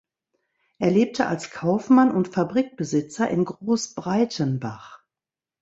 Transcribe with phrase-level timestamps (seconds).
[0.79, 4.99] Er lebte als Kaufmann und Fabrikbesitzer in Großbreitenbach.